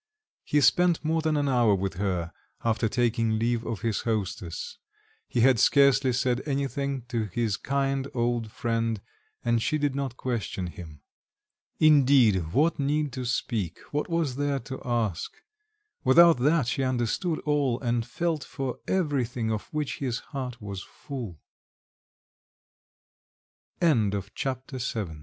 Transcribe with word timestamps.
He 0.43 0.61
spent 0.61 1.05
more 1.05 1.21
than 1.21 1.37
an 1.37 1.47
hour 1.47 1.75
with 1.75 1.93
her, 1.97 2.31
after 2.65 2.89
taking 2.89 3.37
leave 3.37 3.63
of 3.63 3.81
his 3.81 3.99
hostess; 4.01 4.79
he 5.27 5.41
had 5.41 5.59
scarcely 5.59 6.11
said 6.11 6.41
anything 6.47 7.03
to 7.09 7.25
his 7.25 7.55
kind 7.55 8.07
old 8.15 8.51
friend, 8.51 8.99
and 9.45 9.61
she 9.61 9.77
did 9.77 9.93
not 9.93 10.17
question 10.17 10.65
him.... 10.65 11.01
Indeed, 11.79 12.51
what 12.51 12.79
need 12.79 13.13
to 13.13 13.25
speak, 13.25 13.77
what 13.91 14.09
was 14.09 14.37
there 14.37 14.57
to 14.61 14.81
ask? 14.83 15.33
Without 16.03 16.39
that 16.39 16.65
she 16.65 16.81
understood 16.81 17.37
all, 17.45 17.79
and 17.79 18.03
felt 18.03 18.43
for 18.43 18.79
everything 18.87 19.51
of 19.51 19.65
which 19.71 19.99
his 19.99 20.17
heart 20.21 20.59
was 20.59 20.81
full. 20.81 21.39
Chapter 24.33 24.79